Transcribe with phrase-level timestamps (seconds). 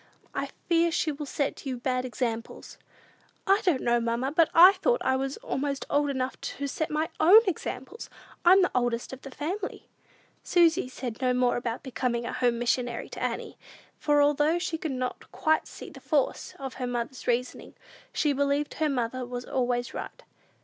[0.33, 2.79] I fear she will set you bad examples."
[3.45, 7.09] "I didn't know, mamma; but I thought I was almost old enough to set my
[7.19, 8.09] own examples!
[8.43, 9.85] I'm the oldest of the family."
[10.41, 13.59] Susy said no more about becoming a home missionary to Annie;
[13.99, 17.75] for, although she could not quite see the force of her mother's reasoning,
[18.11, 20.23] she believed her mother was always right.